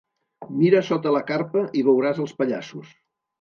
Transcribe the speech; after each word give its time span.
Mira 0.61 0.79
sota 0.87 1.11
la 1.17 1.21
carpa 1.27 1.63
i 1.81 1.85
veuràs 1.91 2.23
els 2.25 2.35
pallassos. 2.41 2.91